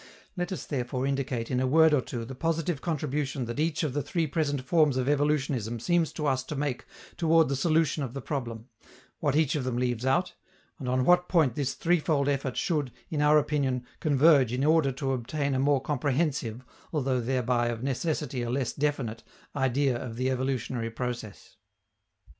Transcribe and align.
Let 0.35 0.51
us 0.51 0.65
therefore 0.65 1.05
indicate 1.05 1.51
in 1.51 1.59
a 1.59 1.67
word 1.67 1.93
or 1.93 2.01
two 2.01 2.25
the 2.25 2.33
positive 2.33 2.81
contribution 2.81 3.45
that 3.45 3.59
each 3.59 3.83
of 3.83 3.93
the 3.93 4.01
three 4.01 4.25
present 4.25 4.61
forms 4.63 4.97
of 4.97 5.07
evolutionism 5.07 5.79
seems 5.79 6.11
to 6.13 6.25
us 6.25 6.41
to 6.45 6.55
make 6.55 6.85
toward 7.17 7.49
the 7.49 7.55
solution 7.55 8.01
of 8.01 8.15
the 8.15 8.19
problem, 8.21 8.65
what 9.19 9.35
each 9.35 9.53
of 9.53 9.63
them 9.63 9.77
leaves 9.77 10.03
out, 10.03 10.33
and 10.79 10.89
on 10.89 11.05
what 11.05 11.29
point 11.29 11.53
this 11.53 11.75
threefold 11.75 12.27
effort 12.27 12.57
should, 12.57 12.91
in 13.11 13.21
our 13.21 13.37
opinion, 13.37 13.85
converge 13.99 14.51
in 14.51 14.65
order 14.65 14.91
to 14.91 15.11
obtain 15.11 15.53
a 15.53 15.59
more 15.59 15.79
comprehensive, 15.83 16.65
although 16.91 17.19
thereby 17.21 17.67
of 17.67 17.83
necessity 17.83 18.41
a 18.41 18.49
less 18.49 18.73
definite, 18.73 19.21
idea 19.55 19.95
of 19.95 20.15
the 20.15 20.31
evolutionary 20.31 20.89
process. 20.89 21.57